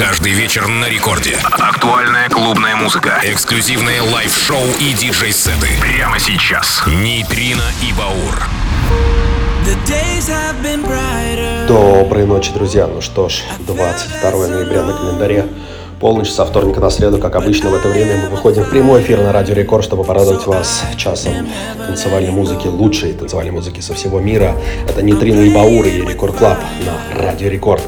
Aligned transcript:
Каждый 0.00 0.32
вечер 0.32 0.66
на 0.66 0.88
рекорде. 0.88 1.36
Актуальная 1.42 2.30
клубная 2.30 2.74
музыка. 2.74 3.20
Эксклюзивные 3.22 4.00
live-шоу 4.00 4.64
и 4.80 4.94
диджей-сеты. 4.94 5.68
Прямо 5.78 6.18
сейчас. 6.18 6.82
Nejtrino & 6.86 7.64
Baur. 7.86 8.48
Доброй 11.68 12.24
ночи, 12.24 12.50
друзья. 12.50 12.86
Ну 12.86 13.02
что 13.02 13.28
ж, 13.28 13.42
22 13.66 14.48
ноября 14.48 14.84
на 14.84 14.94
календаре. 14.94 15.46
Полночь 16.00 16.30
со 16.30 16.46
вторника 16.46 16.80
на 16.80 16.88
среду, 16.88 17.18
как 17.18 17.36
обычно 17.36 17.68
в 17.68 17.74
это 17.74 17.88
время, 17.88 18.22
мы 18.22 18.30
выходим 18.30 18.62
в 18.62 18.70
прямой 18.70 19.02
эфир 19.02 19.20
на 19.20 19.34
Радио 19.34 19.54
Рекорд, 19.54 19.84
чтобы 19.84 20.04
порадовать 20.04 20.46
вас 20.46 20.82
часом 20.96 21.46
танцевальной 21.76 22.30
музыки, 22.30 22.68
лучшей 22.68 23.12
танцевальной 23.12 23.52
музыки 23.52 23.80
со 23.80 23.92
всего 23.92 24.18
мира. 24.18 24.56
Это 24.88 25.02
Nejtrino & 25.02 25.31
Baur 25.31 25.42
и 25.42 25.54
Record 25.54 26.36
Club 26.36 26.58
на 26.86 27.22
Радио 27.22 27.50
Рекорд. 27.50 27.82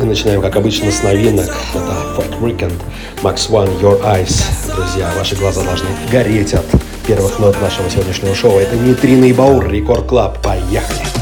И 0.00 0.02
начинаем, 0.04 0.40
как 0.40 0.56
обычно, 0.56 0.90
с 0.90 1.02
новинок. 1.02 1.54
Это 1.74 2.16
Fat 2.16 2.40
Weekend, 2.40 2.80
Max 3.22 3.50
One, 3.50 3.80
Your 3.80 4.02
Eyes. 4.02 4.42
Друзья, 4.74 5.12
ваши 5.16 5.36
глаза 5.36 5.62
должны 5.62 5.88
гореть 6.10 6.54
от 6.54 6.66
первых 7.06 7.38
нот 7.38 7.60
нашего 7.60 7.88
сегодняшнего 7.90 8.34
шоу. 8.34 8.58
Это 8.58 8.76
Nejtrino & 8.76 9.26
Baur, 9.26 9.68
Record 9.68 10.06
Club. 10.06 10.42
Поехали! 10.42 11.21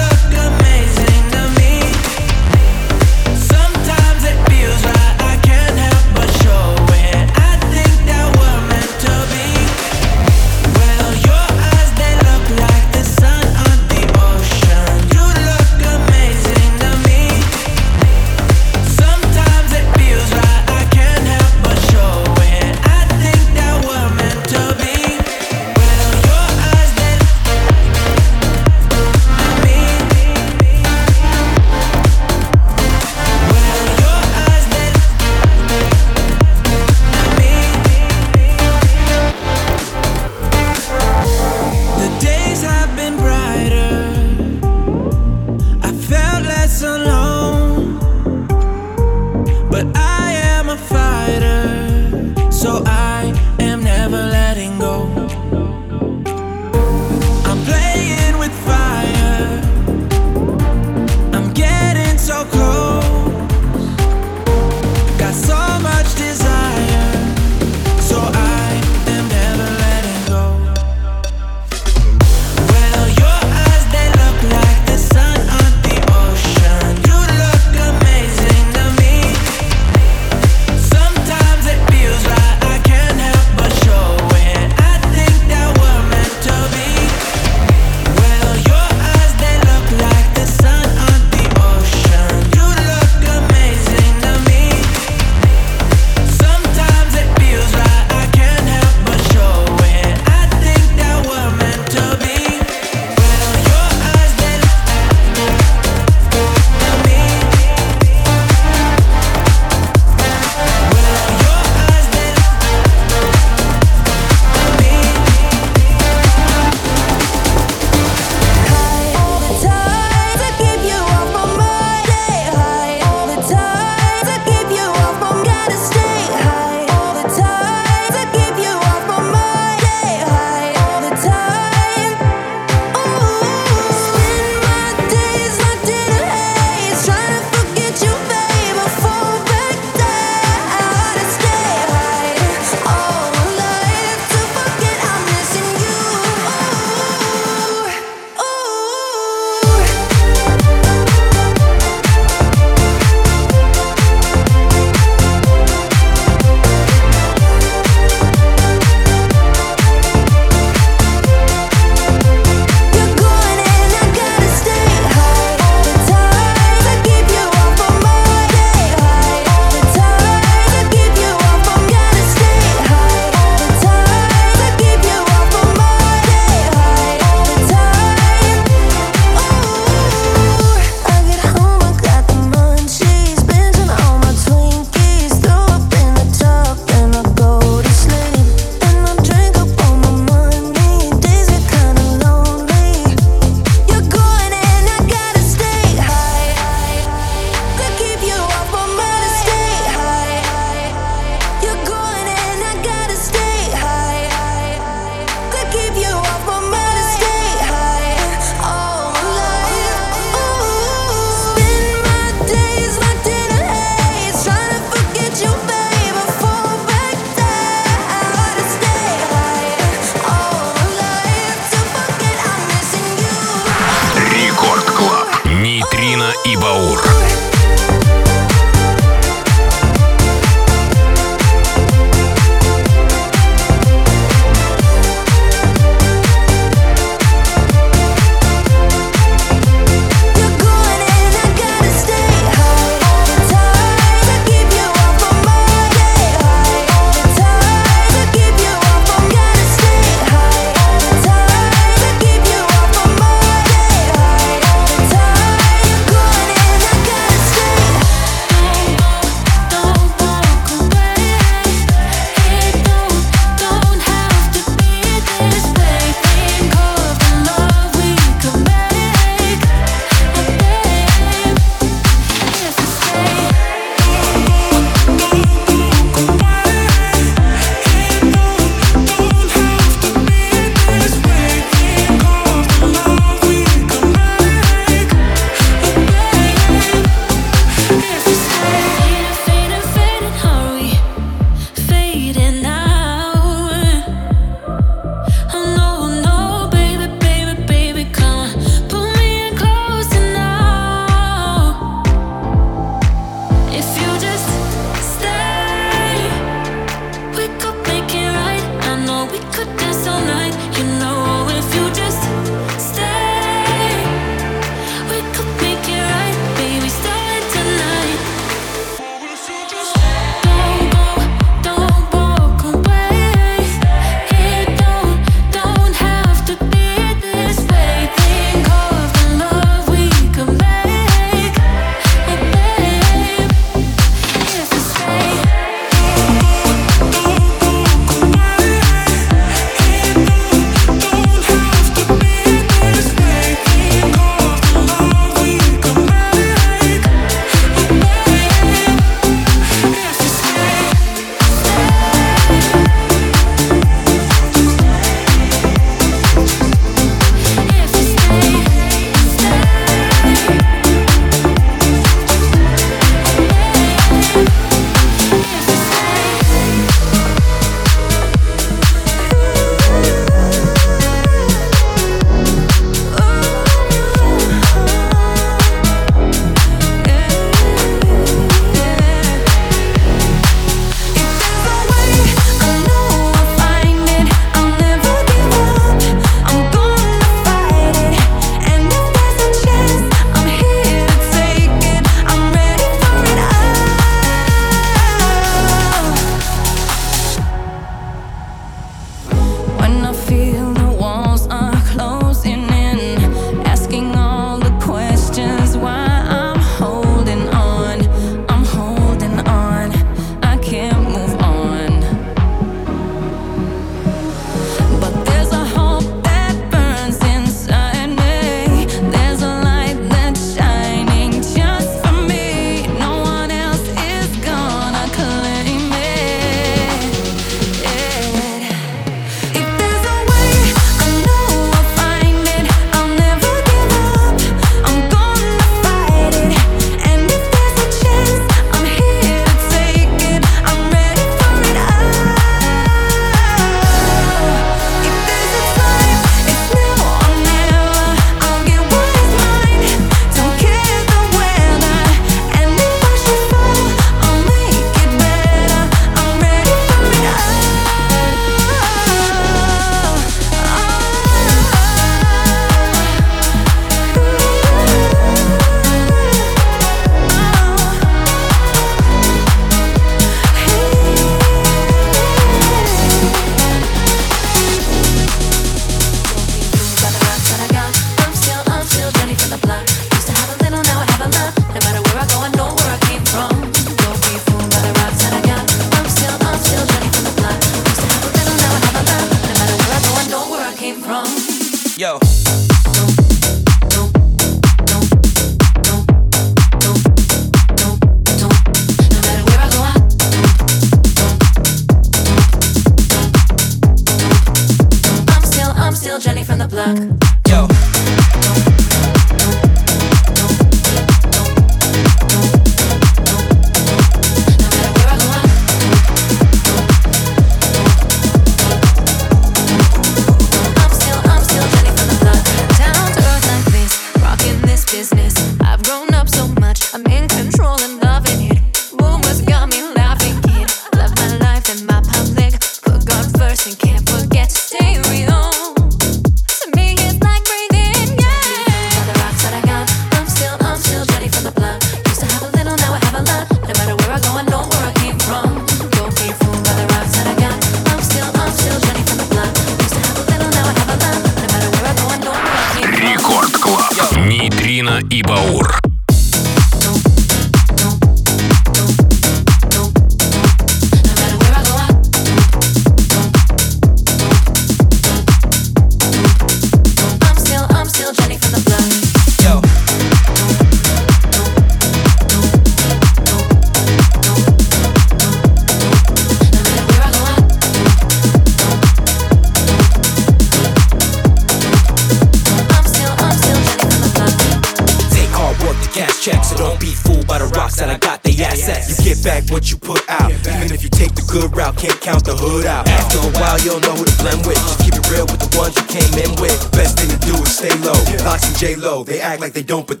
Like 599.39 599.53
they 599.53 599.63
don't, 599.63 599.87
but 599.87 600.00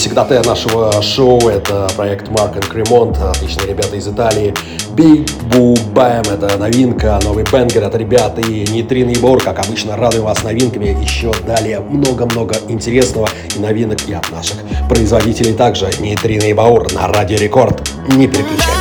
всегдатая 0.00 0.42
нашего 0.44 1.02
шоу. 1.02 1.48
Это 1.50 1.86
проект 1.94 2.30
Марк 2.30 2.56
и 2.56 2.60
Кремонт, 2.60 3.18
отличные 3.18 3.66
ребята 3.66 3.96
из 3.96 4.08
Италии. 4.08 4.54
Big 4.96 5.30
Boo 5.50 5.76
Bam— 5.92 6.32
это 6.32 6.56
новинка, 6.56 7.20
новый 7.22 7.44
бенгер 7.44 7.84
от 7.84 7.94
ребят 7.94 8.38
и 8.38 8.66
Нитрин 8.72 9.10
Ебор, 9.10 9.42
как 9.42 9.58
обычно, 9.58 9.96
радуем 9.96 10.24
вас 10.24 10.42
новинками. 10.42 10.96
Еще 11.02 11.30
далее 11.46 11.80
много-много 11.80 12.56
интересного 12.68 13.28
и 13.54 13.58
новинок 13.58 14.08
и 14.08 14.14
от 14.14 14.30
наших 14.30 14.56
производителей 14.88 15.52
также. 15.52 15.90
Нитрин 16.00 16.56
Баур 16.56 16.90
на 16.94 17.06
Радио 17.06 17.36
Рекорд. 17.36 17.86
Не 18.08 18.26
переключайтесь. 18.26 18.79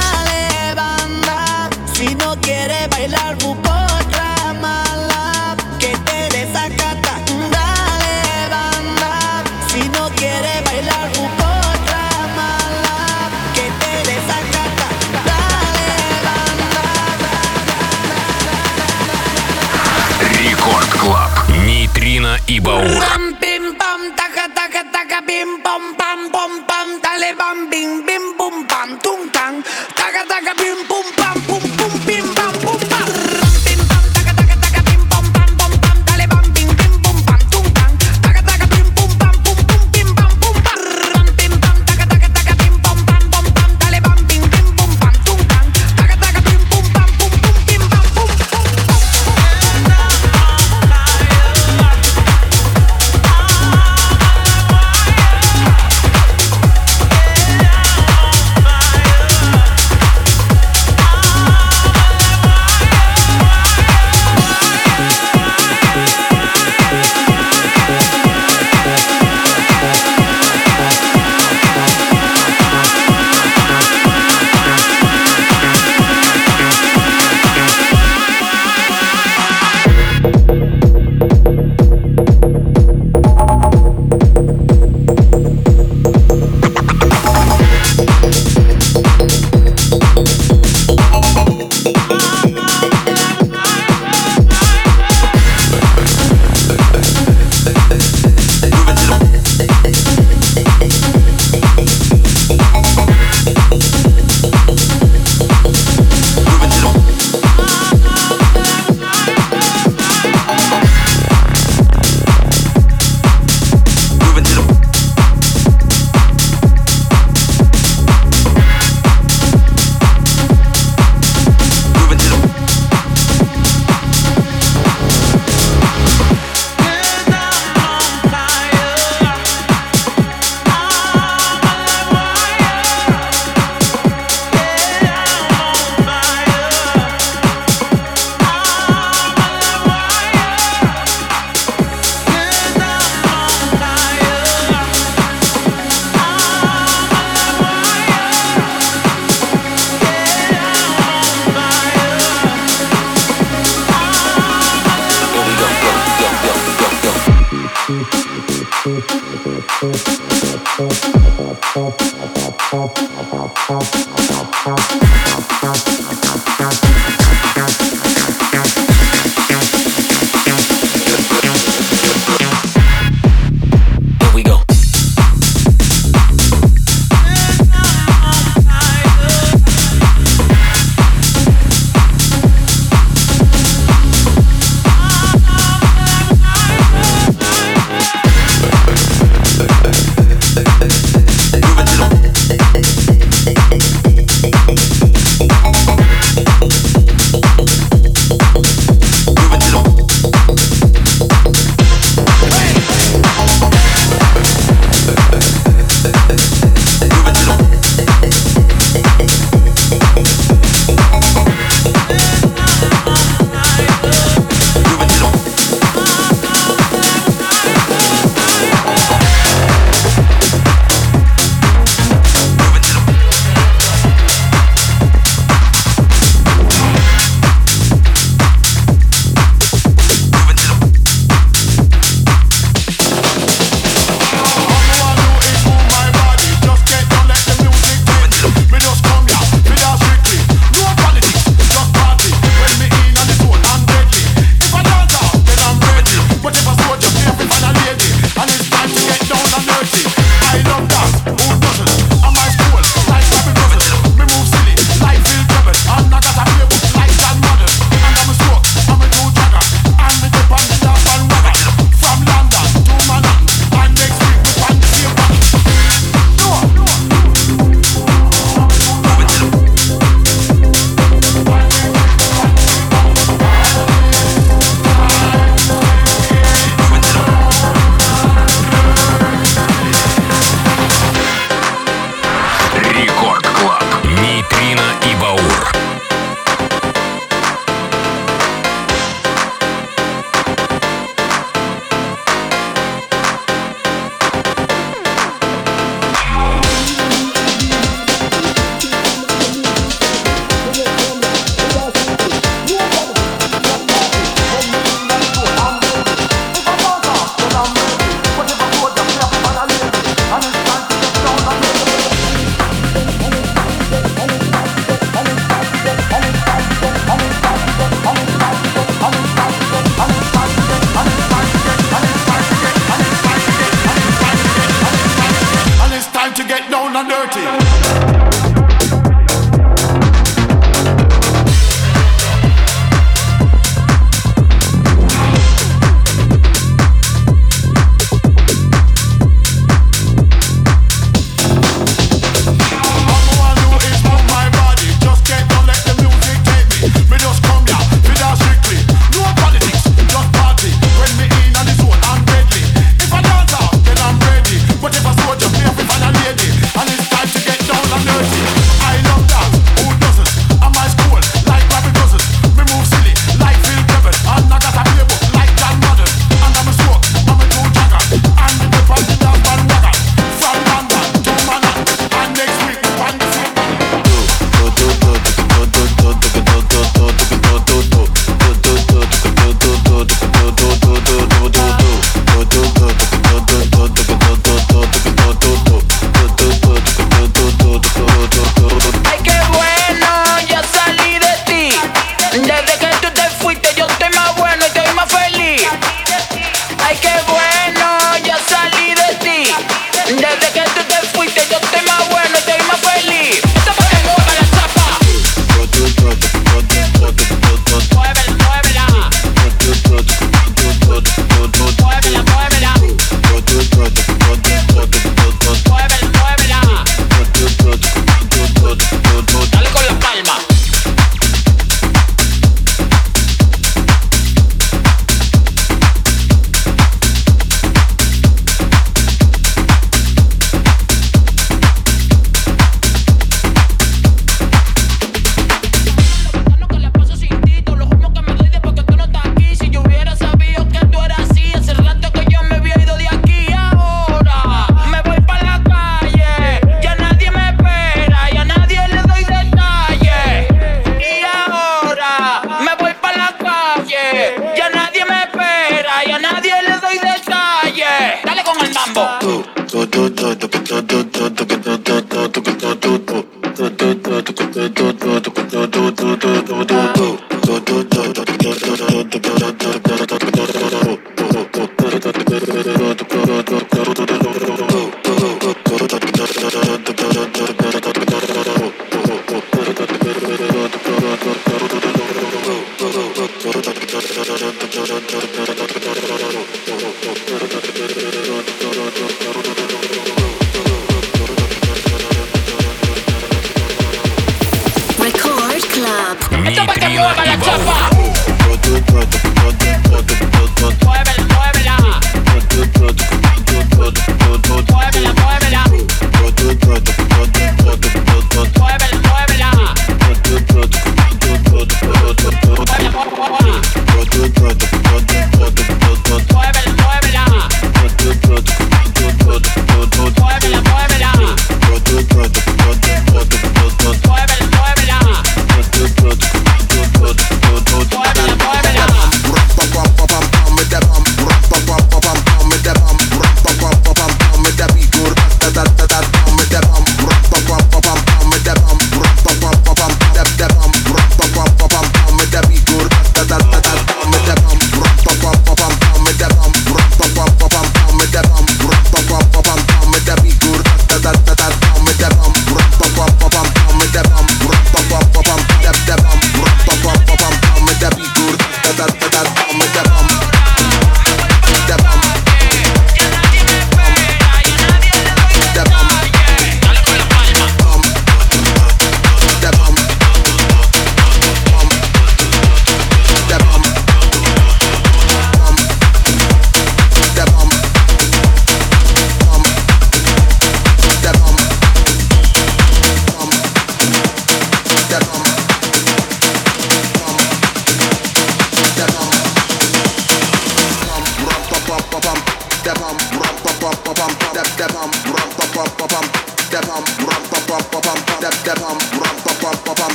Gold. 22.79 23.18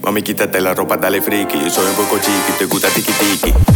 Mami, 0.00 0.22
quítate 0.22 0.60
la 0.60 0.74
ropa, 0.74 0.96
dale 0.96 1.22
friki. 1.22 1.70
Soy 1.70 1.86
un 1.86 1.94
poco 1.94 2.18
chiqui, 2.18 2.52
te 2.58 2.66
gusta 2.66 2.88
tiki 2.88 3.12
tiki. 3.12 3.71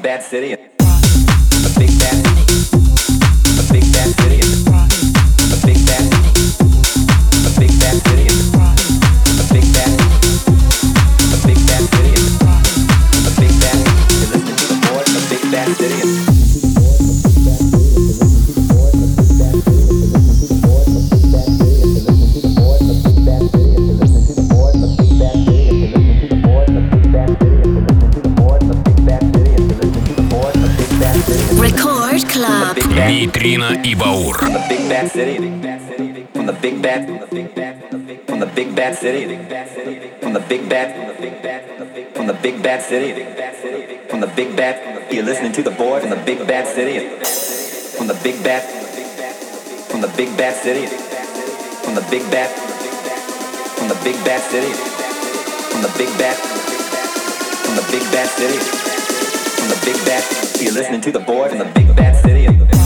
big 0.00 0.04
bad 0.04 0.22
city. 0.22 0.52
A 0.54 0.56
big 1.78 1.98
bad. 1.98 2.26
A 3.58 3.62
big 3.70 3.84
bad 3.92 4.08
city. 4.18 4.40
A 4.40 5.56
big 5.66 5.78
bad. 5.84 6.04
A 7.12 7.56
big 7.58 7.72
bad 7.80 7.96
city. 8.06 8.24
A 8.24 9.44
big 9.52 9.66
bad 9.74 9.92
A 11.20 11.36
big 11.44 11.60
bad 11.66 11.84
city. 11.92 12.14
A 13.26 13.32
big 13.38 13.54
bad. 13.60 13.78
You're 14.08 14.30
to 14.56 14.66
the. 14.68 15.06
A 15.06 15.28
big 15.28 15.42
bad 15.52 15.68
city. 15.76 16.29
Нейтрино 33.10 33.82
и 33.82 33.96
Баур. 33.96 34.38
From 34.38 34.52
the 34.52 34.62
big 36.62 36.80
bad, 36.80 37.08
from 38.22 38.38
the 38.38 38.46
big 38.46 38.72
bad 38.72 38.94
city, 38.94 39.26
from 40.20 40.32
the 40.32 40.40
big 40.48 40.68
bad, 40.68 40.94
from 42.14 42.26
the 42.28 42.34
big 42.34 42.62
bad 42.62 42.82
city, 42.84 43.26
from 44.08 44.20
the 44.20 44.28
big 44.28 44.54
bad. 44.54 44.76
You're 45.10 45.24
listening 45.24 45.50
to 45.50 45.62
the 45.64 45.72
boy 45.72 45.98
from 45.98 46.10
the 46.10 46.22
big 46.24 46.46
bad 46.46 46.68
city, 46.68 47.08
from 47.96 48.06
the 48.06 48.14
big 48.22 48.44
bad, 48.44 48.62
from 49.90 50.02
the 50.02 50.08
big 50.16 50.36
bad 50.36 50.54
city, 50.62 50.86
from 51.82 51.96
the 51.96 52.06
big 52.12 52.22
bad, 52.30 52.48
from 53.76 53.88
the 53.88 53.98
big 54.04 54.24
bad 54.24 54.40
city, 54.52 54.72
from 55.72 55.82
the 55.82 55.90
big 55.98 56.16
bad, 56.16 56.36
from 57.66 57.74
the 57.74 57.82
big 57.90 58.06
bad 58.14 58.28
city, 58.38 58.58
from 59.58 59.68
the 59.68 59.80
big 59.84 59.98
bad. 60.06 60.22
You're 60.62 60.74
listening 60.74 61.00
to 61.00 61.10
the 61.10 61.18
boy 61.18 61.48
from 61.48 61.58
the 61.58 61.72
big 61.74 61.96
bad 61.96 62.14
city. 62.22 62.79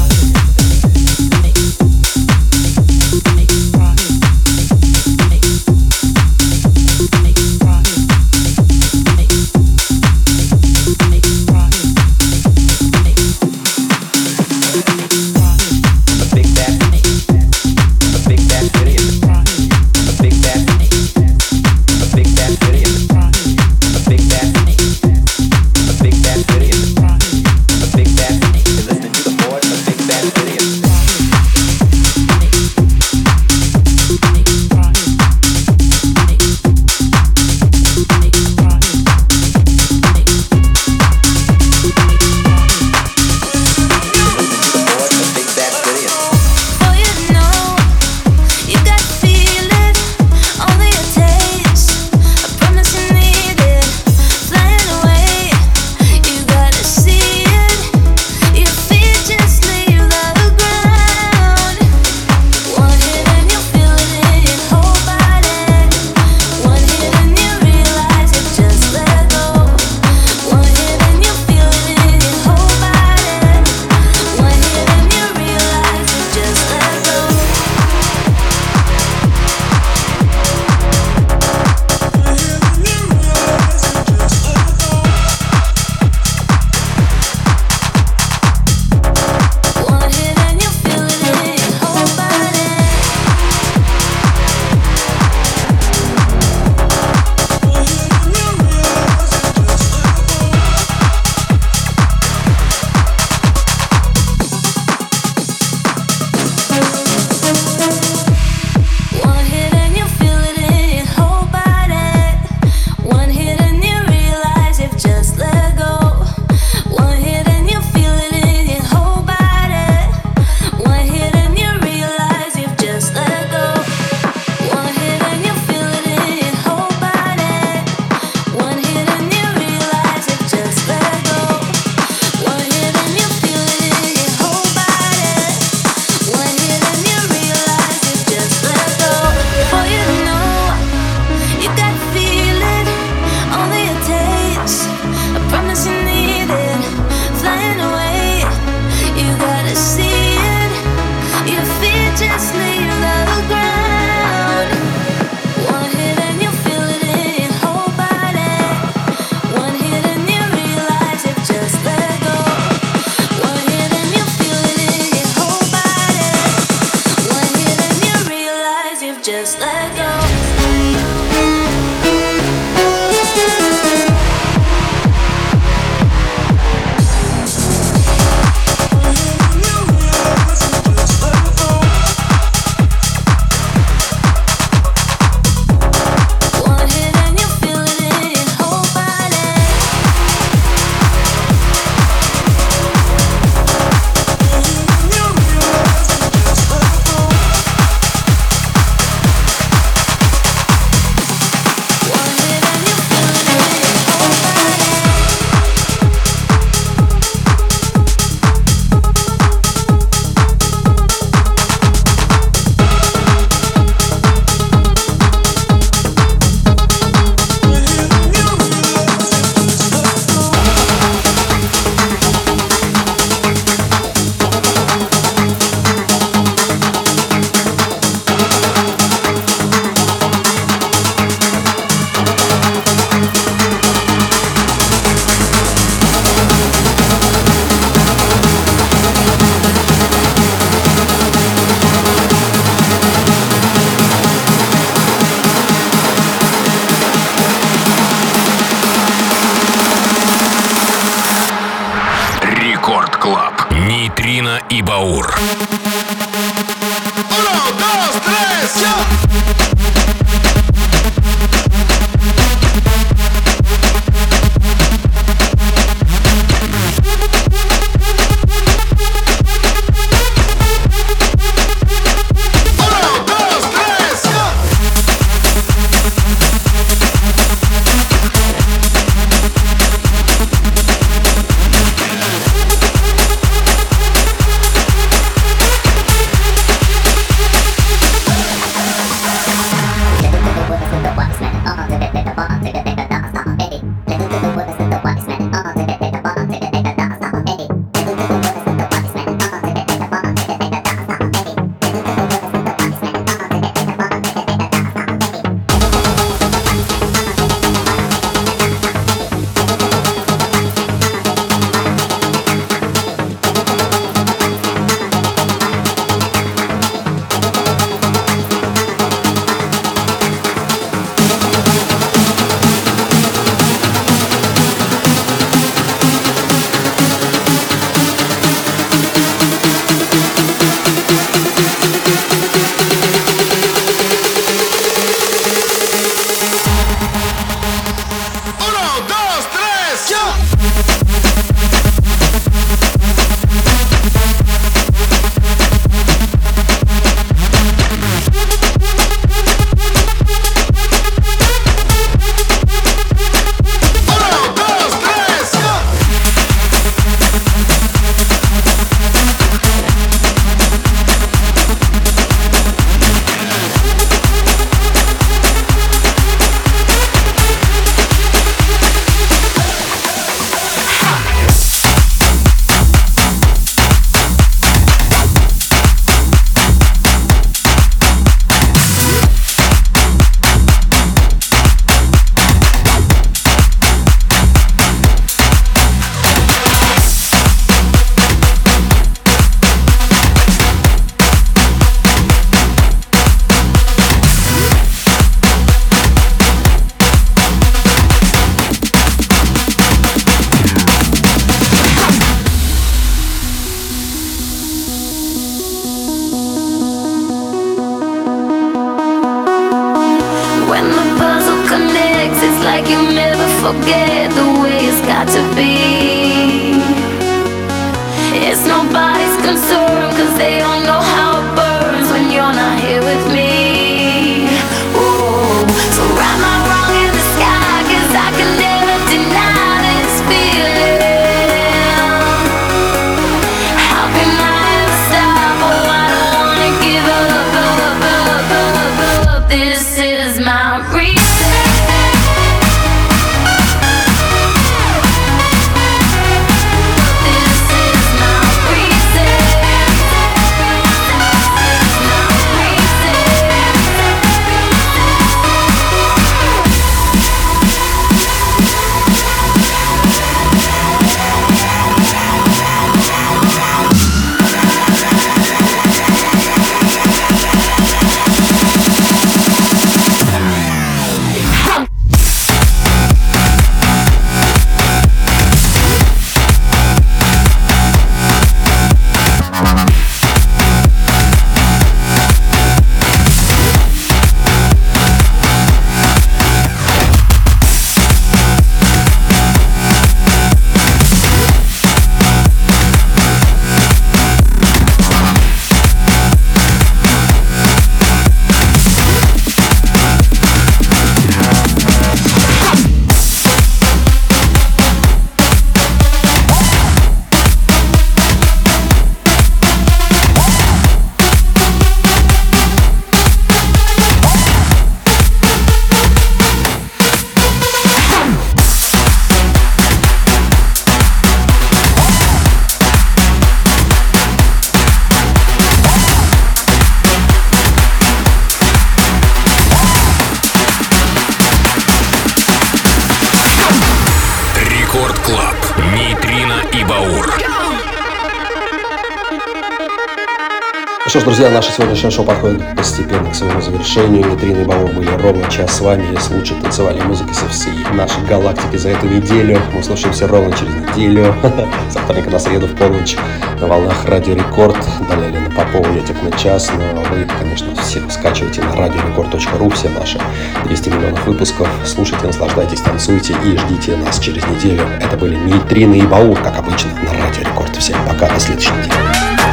Сегодняшнее 542.04 542.10
шоу 542.10 542.24
подходит 542.24 542.76
постепенно 542.76 543.30
к 543.30 543.34
своему 543.34 543.60
завершению. 543.60 544.36
И 544.38 544.64
Баур 544.64 544.92
были 544.92 545.10
ровно 545.22 545.48
час 545.50 545.76
с 545.76 545.80
вами 545.80 546.16
с 546.16 546.30
лучшей 546.30 546.60
танцевальной 546.60 547.04
музыкой 547.04 547.34
со 547.34 547.48
всей 547.48 547.72
нашей 547.94 548.22
галактики 548.28 548.76
за 548.76 548.90
эту 548.90 549.06
неделю. 549.06 549.60
Мы 549.72 549.80
услышимся 549.80 550.26
ровно 550.26 550.54
через 550.54 550.74
неделю. 550.74 551.34
Со 551.90 552.00
вторника 552.00 552.30
на 552.30 552.38
среду 552.38 552.66
в 552.66 552.74
полночь 552.74 553.16
на 553.60 553.66
волнах 553.66 554.04
Радио 554.06 554.34
Рекорд. 554.34 554.76
Далее 555.08 555.30
Лена 555.30 555.50
Попова, 555.50 555.86
её 555.92 556.00
техно 556.00 556.30
час. 556.32 556.70
Но 556.94 557.02
вы, 557.02 557.24
конечно, 557.38 557.74
все 557.76 558.02
скачивайте 558.10 558.62
на 558.62 558.76
радиорекорд.ру 558.76 559.70
все 559.70 559.88
наши 559.88 560.20
200 560.66 560.88
миллионов 560.90 561.26
выпусков. 561.26 561.68
Слушайте, 561.84 562.26
наслаждайтесь, 562.26 562.80
танцуйте 562.80 563.34
и 563.44 563.56
ждите 563.56 563.96
нас 563.96 564.18
через 564.18 564.46
неделю. 564.46 564.86
Это 565.00 565.16
были 565.16 565.36
Nejtrino & 565.36 565.98
Baur, 565.98 566.38
как 566.40 566.58
обычно, 566.58 566.90
на 567.02 567.12
Радио 567.24 567.42
Рекорд. 567.42 567.74
Всем 567.76 567.96
пока, 568.06 568.28
до 568.28 568.38
следующей 568.38 568.72
недели. 568.72 569.43